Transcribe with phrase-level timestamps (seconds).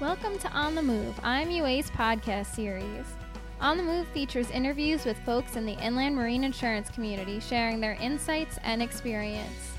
[0.00, 3.04] Welcome to On the Move, IMUA's podcast series.
[3.60, 7.98] On the Move features interviews with folks in the inland marine insurance community sharing their
[8.00, 9.74] insights and experience.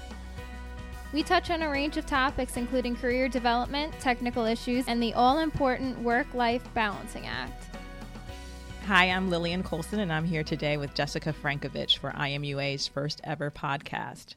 [1.11, 5.39] We touch on a range of topics including career development, technical issues, and the all
[5.39, 7.75] important work life balancing act.
[8.85, 13.49] Hi, I'm Lillian Colson, and I'm here today with Jessica Frankovich for IMUA's first ever
[13.49, 14.35] podcast.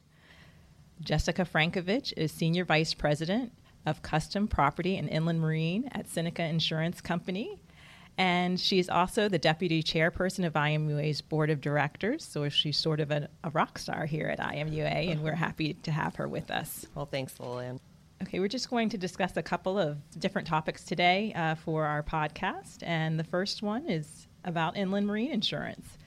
[0.99, 3.51] Jessica Frankovich is Senior Vice President
[3.85, 7.59] of Custom Property and Inland Marine at Seneca Insurance Company.
[8.17, 12.23] And she's also the deputy chairperson of IMUA's board of directors.
[12.23, 15.91] So she's sort of a, a rock star here at IMUA, and we're happy to
[15.91, 16.85] have her with us.
[16.95, 17.79] Well, thanks, Lillian.
[18.21, 22.01] Okay, we're just going to discuss a couple of different topics today uh, for our
[22.01, 22.77] podcast.
[22.83, 25.97] And the first one is about inland marine insurance.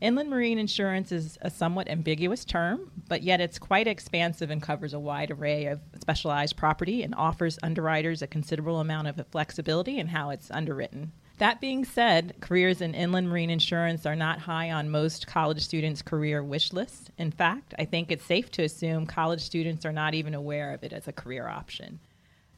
[0.00, 4.94] Inland marine insurance is a somewhat ambiguous term, but yet it's quite expansive and covers
[4.94, 10.08] a wide array of specialized property and offers underwriters a considerable amount of flexibility in
[10.08, 11.12] how it's underwritten.
[11.36, 16.02] That being said, careers in inland marine insurance are not high on most college students'
[16.02, 17.10] career wish lists.
[17.18, 20.82] In fact, I think it's safe to assume college students are not even aware of
[20.82, 21.98] it as a career option.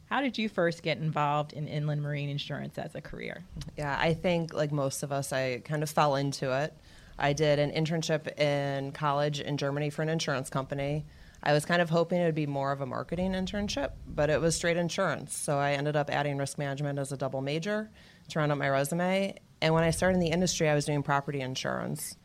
[0.07, 3.45] How did you first get involved in inland marine insurance as a career?
[3.79, 6.75] Yeah, I think like most of us, I kind of fell into it.
[7.19, 11.05] I did an internship in college in Germany for an insurance company.
[11.43, 14.41] I was kind of hoping it would be more of a marketing internship, but it
[14.41, 15.37] was straight insurance.
[15.37, 17.91] So I ended up adding risk management as a double major
[18.29, 19.37] to round up my resume.
[19.61, 22.17] And when I started in the industry, I was doing property insurance.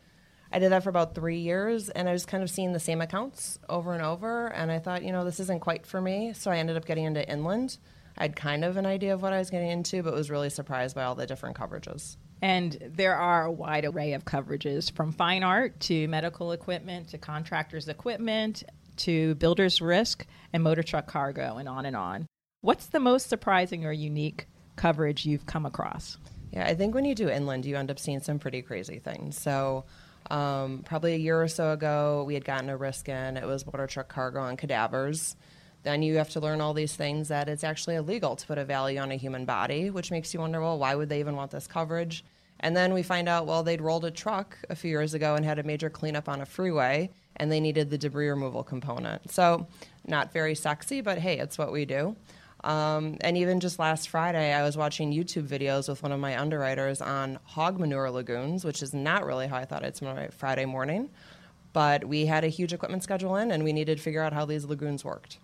[0.52, 3.00] I did that for about three years, and I was kind of seeing the same
[3.00, 4.46] accounts over and over.
[4.46, 6.32] And I thought, you know, this isn't quite for me.
[6.32, 7.78] So I ended up getting into inland.
[8.16, 10.50] I had kind of an idea of what I was getting into, but was really
[10.50, 12.16] surprised by all the different coverages.
[12.40, 17.18] And there are a wide array of coverages from fine art to medical equipment to
[17.18, 18.62] contractors' equipment
[18.98, 22.26] to builder's risk and motor truck cargo and on and on.
[22.60, 24.46] What's the most surprising or unique
[24.76, 26.18] coverage you've come across?
[26.52, 29.38] Yeah, I think when you do inland, you end up seeing some pretty crazy things.
[29.38, 29.84] So,
[30.30, 33.36] um, probably a year or so ago, we had gotten a risk in.
[33.36, 35.36] It was motor truck cargo and cadavers.
[35.88, 38.64] Then you have to learn all these things that it's actually illegal to put a
[38.66, 41.50] value on a human body, which makes you wonder, well, why would they even want
[41.50, 42.26] this coverage?
[42.60, 45.46] And then we find out, well, they'd rolled a truck a few years ago and
[45.46, 49.30] had a major cleanup on a freeway, and they needed the debris removal component.
[49.30, 49.66] So,
[50.06, 52.16] not very sexy, but hey, it's what we do.
[52.64, 56.38] Um, and even just last Friday, I was watching YouTube videos with one of my
[56.38, 60.66] underwriters on hog manure lagoons, which is not really how I thought spend my Friday
[60.66, 61.08] morning.
[61.72, 64.44] But we had a huge equipment schedule in, and we needed to figure out how
[64.44, 65.38] these lagoons worked.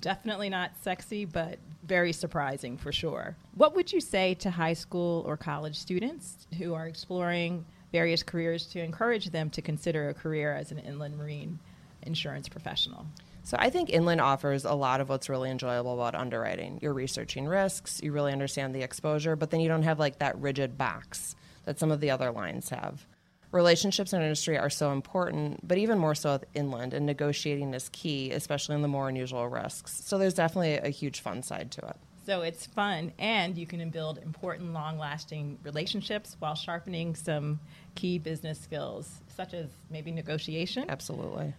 [0.00, 3.36] Definitely not sexy, but very surprising for sure.
[3.54, 8.66] What would you say to high school or college students who are exploring various careers
[8.68, 11.58] to encourage them to consider a career as an inland marine
[12.02, 13.06] insurance professional?
[13.44, 16.78] So I think inland offers a lot of what's really enjoyable about underwriting.
[16.80, 20.38] You're researching risks, you really understand the exposure, but then you don't have like that
[20.38, 23.04] rigid box that some of the other lines have.
[23.52, 27.90] Relationships in industry are so important, but even more so with inland, and negotiating is
[27.90, 30.02] key, especially in the more unusual risks.
[30.04, 31.96] So there's definitely a huge fun side to it.
[32.24, 37.60] So it's fun, and you can build important, long lasting relationships while sharpening some
[37.94, 40.86] key business skills, such as maybe negotiation.
[40.88, 41.52] Absolutely.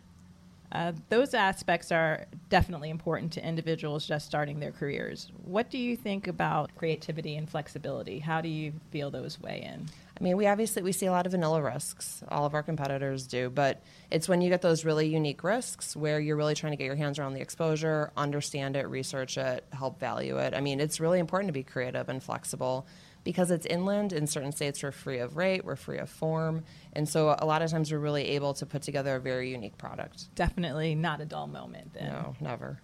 [0.72, 5.32] Uh, those aspects are definitely important to individuals just starting their careers.
[5.46, 8.18] What do you think about creativity and flexibility?
[8.18, 9.88] How do you feel those weigh in?
[10.20, 12.24] I mean, we obviously we see a lot of vanilla risks.
[12.30, 13.82] All of our competitors do, but
[14.12, 16.96] it's when you get those really unique risks where you're really trying to get your
[16.96, 20.54] hands around the exposure, understand it, research it, help value it.
[20.54, 22.86] I mean, it's really important to be creative and flexible
[23.24, 27.08] because it's inland in certain states we're free of rate we're free of form and
[27.08, 30.34] so a lot of times we're really able to put together a very unique product
[30.36, 32.80] definitely not a dull moment then no never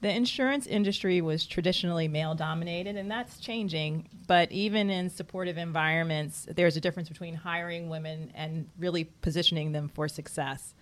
[0.00, 6.46] the insurance industry was traditionally male dominated and that's changing but even in supportive environments
[6.54, 10.74] there's a difference between hiring women and really positioning them for success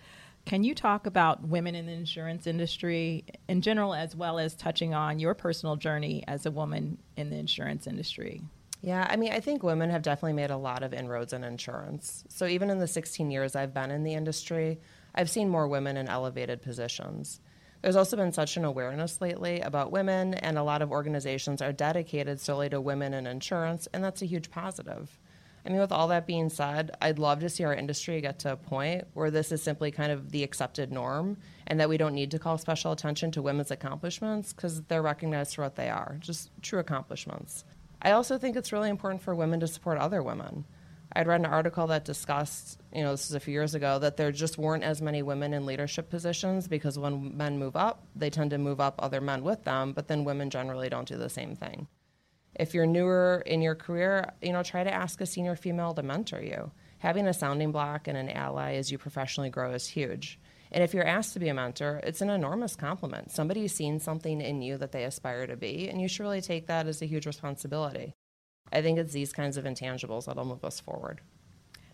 [0.45, 4.93] can you talk about women in the insurance industry in general as well as touching
[4.93, 8.41] on your personal journey as a woman in the insurance industry
[8.81, 12.23] yeah, I mean, I think women have definitely made a lot of inroads in insurance.
[12.27, 14.79] So even in the 16 years I've been in the industry,
[15.15, 17.39] I've seen more women in elevated positions.
[17.81, 21.71] There's also been such an awareness lately about women, and a lot of organizations are
[21.71, 25.19] dedicated solely to women in insurance, and that's a huge positive.
[25.65, 28.51] I mean, with all that being said, I'd love to see our industry get to
[28.51, 32.13] a point where this is simply kind of the accepted norm and that we don't
[32.13, 36.17] need to call special attention to women's accomplishments because they're recognized for what they are
[36.19, 37.65] just true accomplishments.
[37.99, 40.65] I also think it's really important for women to support other women.
[41.15, 44.17] I'd read an article that discussed, you know, this is a few years ago, that
[44.17, 48.29] there just weren't as many women in leadership positions because when men move up, they
[48.29, 51.29] tend to move up other men with them, but then women generally don't do the
[51.29, 51.87] same thing.
[52.53, 56.03] If you're newer in your career, you know, try to ask a senior female to
[56.03, 56.71] mentor you.
[56.99, 60.37] Having a sounding block and an ally as you professionally grow is huge.
[60.71, 63.31] And if you're asked to be a mentor, it's an enormous compliment.
[63.31, 66.67] Somebody's seen something in you that they aspire to be, and you should really take
[66.67, 68.13] that as a huge responsibility.
[68.71, 71.21] I think it's these kinds of intangibles that'll move us forward.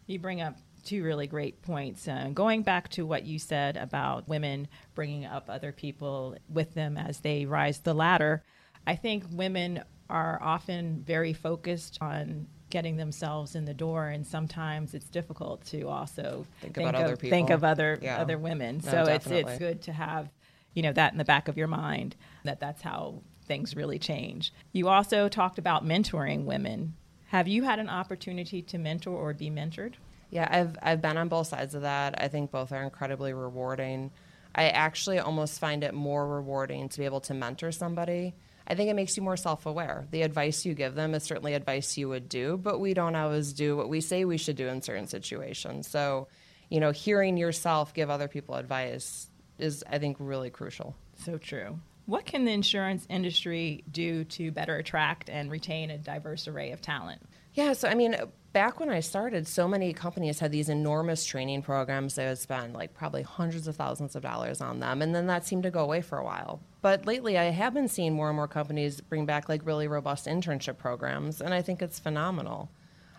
[0.07, 2.07] You bring up two really great points.
[2.07, 6.97] Uh, going back to what you said about women bringing up other people with them
[6.97, 8.43] as they rise the ladder,
[8.87, 14.93] I think women are often very focused on getting themselves in the door, and sometimes
[14.93, 17.37] it's difficult to also think, think about of, other people.
[17.37, 18.19] Think of other yeah.
[18.19, 18.81] other women.
[18.83, 19.39] No, so definitely.
[19.39, 20.29] it's it's good to have
[20.73, 24.53] you know that in the back of your mind that that's how things really change.
[24.71, 26.95] You also talked about mentoring women.
[27.27, 29.93] Have you had an opportunity to mentor or be mentored?
[30.29, 32.21] Yeah, I've I've been on both sides of that.
[32.21, 34.11] I think both are incredibly rewarding.
[34.53, 38.33] I actually almost find it more rewarding to be able to mentor somebody.
[38.67, 40.07] I think it makes you more self-aware.
[40.11, 43.53] The advice you give them is certainly advice you would do, but we don't always
[43.53, 45.87] do what we say we should do in certain situations.
[45.87, 46.27] So,
[46.69, 50.95] you know, hearing yourself give other people advice is I think really crucial.
[51.25, 51.79] So true.
[52.11, 56.81] What can the insurance industry do to better attract and retain a diverse array of
[56.81, 57.21] talent?
[57.53, 58.17] Yeah, so I mean,
[58.51, 62.15] back when I started, so many companies had these enormous training programs.
[62.15, 65.45] They would spend like probably hundreds of thousands of dollars on them, and then that
[65.45, 66.59] seemed to go away for a while.
[66.81, 70.25] But lately, I have been seeing more and more companies bring back like really robust
[70.25, 72.69] internship programs, and I think it's phenomenal.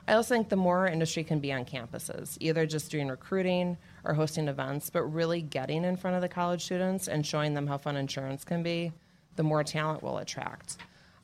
[0.09, 3.77] I also think the more our industry can be on campuses, either just doing recruiting
[4.05, 7.69] or hosting events, but really getting in front of the college students and showing them
[7.69, 8.93] how fun insurance can be,
[9.37, 10.77] the more talent we'll attract.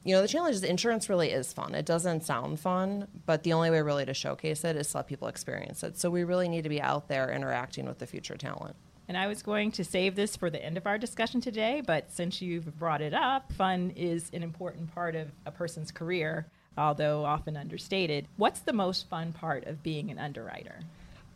[0.05, 1.75] You know, the challenge is insurance really is fun.
[1.75, 5.09] It doesn't sound fun, but the only way really to showcase it is to let
[5.09, 5.99] people experience it.
[5.99, 8.77] So we really need to be out there interacting with the future talent.
[9.09, 12.13] And I was going to save this for the end of our discussion today, but
[12.13, 16.47] since you've brought it up, fun is an important part of a person's career,
[16.79, 18.27] although often understated.
[18.37, 20.81] What's the most fun part of being an underwriter?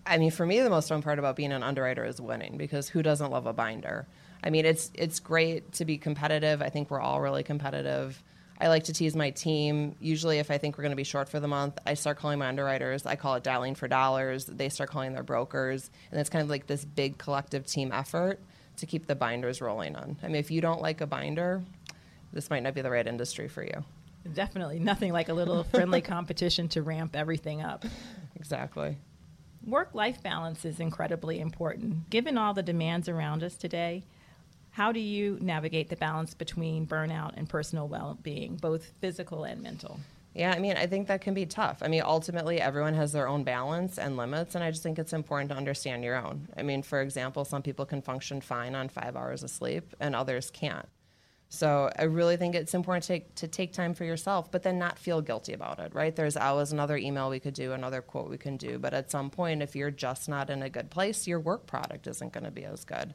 [0.07, 2.89] I mean, for me, the most fun part about being an underwriter is winning because
[2.89, 4.07] who doesn't love a binder?
[4.43, 6.63] I mean, it's it's great to be competitive.
[6.63, 8.21] I think we're all really competitive.
[8.61, 9.97] I like to tease my team.
[10.01, 12.39] Usually, if I think we're going to be short for the month, I start calling
[12.39, 13.07] my underwriters.
[13.07, 14.47] I call it dialing for dollars.
[14.47, 15.91] They start calling their brokers.
[16.11, 18.41] And it's kind of like this big collective team effort
[18.77, 20.17] to keep the binders rolling on.
[20.23, 21.63] I mean, if you don't like a binder,
[22.33, 23.85] this might not be the right industry for you.
[24.35, 27.85] Definitely nothing like a little friendly competition to ramp everything up.
[28.37, 28.99] Exactly.
[29.67, 32.11] Work life balance is incredibly important.
[32.11, 34.05] Given all the demands around us today,
[34.71, 39.63] how do you navigate the balance between burnout and personal well being, both physical and
[39.63, 40.01] mental?
[40.35, 41.83] Yeah, I mean, I think that can be tough.
[41.83, 45.13] I mean, ultimately, everyone has their own balance and limits, and I just think it's
[45.13, 46.49] important to understand your own.
[46.57, 50.17] I mean, for example, some people can function fine on five hours of sleep, and
[50.17, 50.89] others can't.
[51.55, 54.79] So I really think it's important to take, to take time for yourself, but then
[54.79, 56.17] not feel guilty about it, right?
[56.17, 59.29] There's always another email we could do, another quote we can do, but at some
[59.29, 62.51] point, if you're just not in a good place, your work product isn't going to
[62.51, 63.13] be as good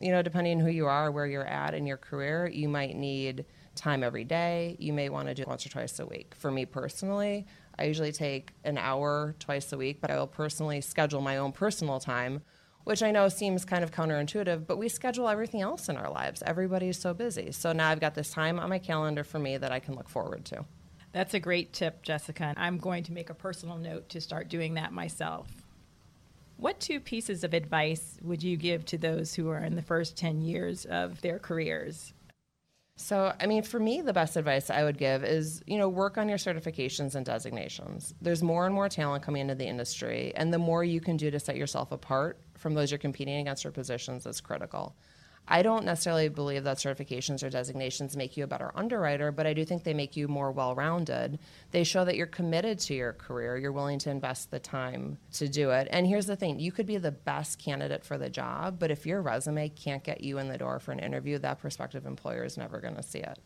[0.00, 2.96] you know, depending on who you are, where you're at in your career, you might
[2.96, 3.44] need
[3.74, 4.76] time every day.
[4.78, 6.34] You may want to do once or twice a week.
[6.36, 7.46] For me personally,
[7.78, 11.52] I usually take an hour twice a week, but I will personally schedule my own
[11.52, 12.42] personal time,
[12.84, 16.42] which I know seems kind of counterintuitive, but we schedule everything else in our lives.
[16.46, 17.50] Everybody's so busy.
[17.52, 20.08] So now I've got this time on my calendar for me that I can look
[20.08, 20.64] forward to.
[21.12, 22.54] That's a great tip, Jessica.
[22.56, 25.48] I'm going to make a personal note to start doing that myself.
[26.56, 30.16] What two pieces of advice would you give to those who are in the first
[30.16, 32.13] 10 years of their careers?
[32.96, 36.16] So, I mean, for me, the best advice I would give is, you know, work
[36.16, 38.14] on your certifications and designations.
[38.20, 41.28] There's more and more talent coming into the industry, and the more you can do
[41.32, 44.94] to set yourself apart from those you're competing against for positions is critical.
[45.46, 49.52] I don't necessarily believe that certifications or designations make you a better underwriter, but I
[49.52, 51.38] do think they make you more well rounded.
[51.70, 55.46] They show that you're committed to your career, you're willing to invest the time to
[55.46, 55.88] do it.
[55.90, 59.04] And here's the thing you could be the best candidate for the job, but if
[59.04, 62.56] your resume can't get you in the door for an interview, that prospective employer is
[62.56, 63.38] never going to see it.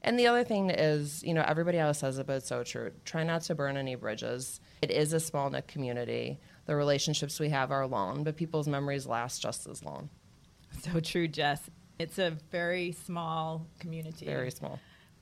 [0.00, 2.92] And the other thing is, you know, everybody else says it, but it's so true.
[3.06, 4.60] Try not to burn any bridges.
[4.82, 6.38] It is a small knit community.
[6.66, 10.10] The relationships we have are long, but people's memories last just as long.
[10.80, 11.70] So true, Jess.
[11.98, 14.26] It's a very small community.
[14.26, 14.78] Very small.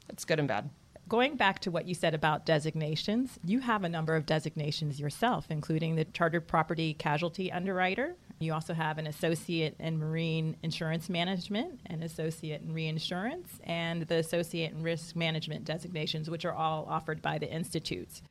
[0.08, 0.70] It's good and bad.
[1.08, 5.46] Going back to what you said about designations, you have a number of designations yourself,
[5.50, 8.14] including the Chartered Property Casualty Underwriter.
[8.38, 14.16] You also have an Associate in Marine Insurance Management, an Associate in Reinsurance, and the
[14.16, 18.22] Associate in Risk Management designations, which are all offered by the institutes.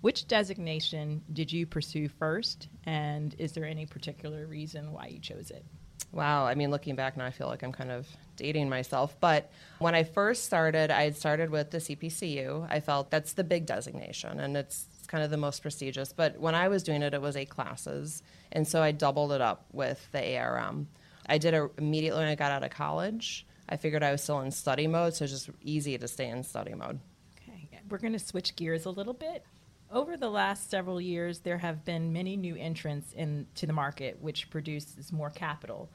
[0.00, 5.50] Which designation did you pursue first, and is there any particular reason why you chose
[5.50, 5.64] it?
[6.12, 6.46] Wow.
[6.46, 9.16] I mean, looking back now, I feel like I'm kind of dating myself.
[9.20, 12.66] But when I first started, I had started with the CPCU.
[12.68, 16.12] I felt that's the big designation and it's kind of the most prestigious.
[16.12, 18.22] But when I was doing it, it was eight classes.
[18.52, 20.88] And so I doubled it up with the ARM.
[21.26, 23.46] I did it immediately when I got out of college.
[23.68, 26.42] I figured I was still in study mode, so it's just easy to stay in
[26.42, 26.98] study mode.
[27.38, 29.44] Okay, we're going to switch gears a little bit.
[29.92, 34.50] Over the last several years, there have been many new entrants into the market, which
[34.50, 35.90] produces more capital.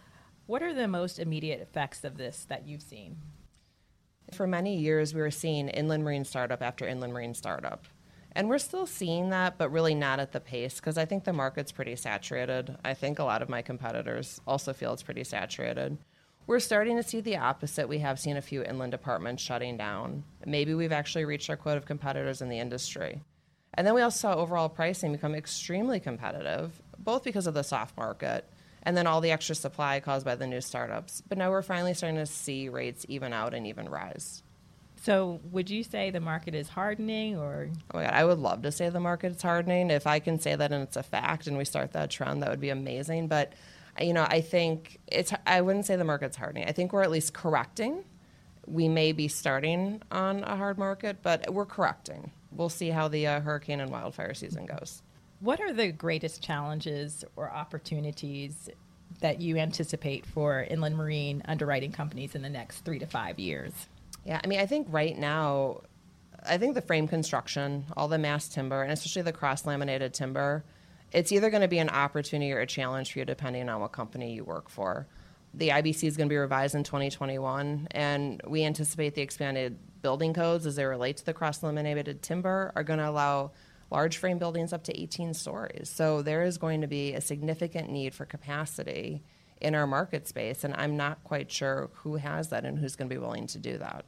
[0.48, 3.18] What are the most immediate effects of this that you've seen?
[4.32, 7.88] For many years, we were seeing inland marine startup after inland marine startup.
[8.34, 11.34] And we're still seeing that, but really not at the pace because I think the
[11.34, 12.78] market's pretty saturated.
[12.86, 15.98] I think a lot of my competitors also feel it's pretty saturated.
[16.46, 17.90] We're starting to see the opposite.
[17.90, 20.26] We have seen a few inland departments shutting down.
[20.46, 23.20] Maybe we've actually reached our quota of competitors in the industry.
[23.74, 27.98] And then we also saw overall pricing become extremely competitive, both because of the soft
[27.98, 28.48] market
[28.86, 31.22] and then all the extra supply caused by the new startups.
[31.28, 34.44] But now we're finally starting to see rates even out and even rise.
[35.02, 37.70] So, would you say the market is hardening or?
[37.94, 39.92] Oh my God, I would love to say the market is hardening.
[39.92, 42.50] If I can say that and it's a fact and we start that trend, that
[42.50, 43.28] would be amazing.
[43.28, 43.54] But,
[44.00, 46.68] you know, I think it's, I wouldn't say the market's hardening.
[46.68, 48.04] I think we're at least correcting.
[48.66, 53.28] We may be starting on a hard market, but we're correcting we'll see how the
[53.28, 55.02] uh, hurricane and wildfire season goes.
[55.40, 58.70] What are the greatest challenges or opportunities
[59.22, 63.72] that you anticipate for inland marine underwriting companies in the next three to five years?
[64.26, 65.82] Yeah, I mean, I think right now,
[66.44, 70.64] I think the frame construction, all the mass timber, and especially the cross laminated timber,
[71.12, 73.92] it's either going to be an opportunity or a challenge for you depending on what
[73.92, 75.08] company you work for.
[75.54, 80.34] The IBC is going to be revised in 2021, and we anticipate the expanded building
[80.34, 83.52] codes as they relate to the cross laminated timber are going to allow
[83.92, 85.92] large frame buildings up to 18 stories.
[85.94, 89.24] So there is going to be a significant need for capacity
[89.62, 93.10] in our market space, and I'm not quite sure who has that and who's going
[93.10, 94.06] to be willing to do that.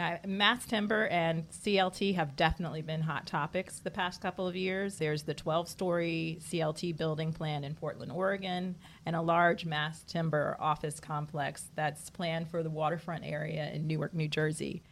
[0.00, 4.96] Uh, mass timber and CLT have definitely been hot topics the past couple of years.
[4.96, 10.56] There's the 12 story CLT building plan in Portland, Oregon, and a large mass timber
[10.58, 14.82] office complex that's planned for the waterfront area in Newark, New Jersey.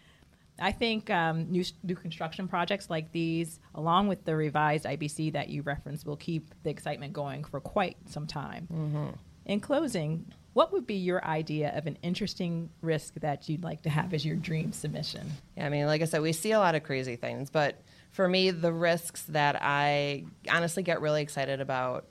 [0.60, 5.48] I think um, new, new construction projects like these, along with the revised IBC that
[5.48, 8.68] you referenced, will keep the excitement going for quite some time.
[8.72, 9.08] Mm-hmm.
[9.46, 13.90] In closing, what would be your idea of an interesting risk that you'd like to
[13.90, 15.30] have as your dream submission?
[15.56, 18.26] Yeah, I mean, like I said, we see a lot of crazy things, but for
[18.28, 22.06] me, the risks that I honestly get really excited about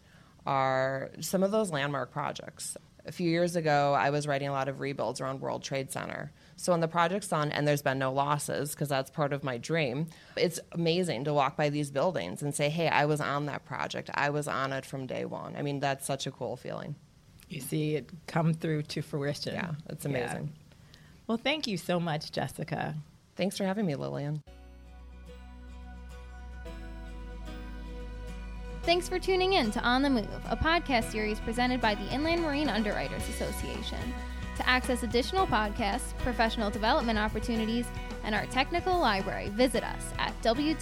[0.45, 2.77] are some of those landmark projects.
[3.05, 6.31] A few years ago, I was writing a lot of rebuilds around World Trade Center.
[6.59, 9.59] So when the project's done and there's been no losses, because that's part of my
[9.59, 13.63] dream, it's amazing to walk by these buildings and say, hey, I was on that
[13.63, 14.09] project.
[14.15, 15.55] I was on it from day one.
[15.55, 16.95] I mean, that's such a cool feeling.
[17.47, 19.53] You see it come through to fruition.
[19.53, 20.51] Yeah, it's amazing.
[20.51, 20.75] Yeah.
[21.27, 22.95] Well, thank you so much, Jessica.
[23.35, 24.41] Thanks for having me, Lillian.
[28.81, 32.41] Thanks for tuning in to On the Move, a podcast series presented by the Inland
[32.41, 33.99] Marine Underwriters Association.
[34.57, 37.85] To access additional podcasts, professional development opportunities,
[38.23, 40.77] and our technical library, visit us at www.imua.org.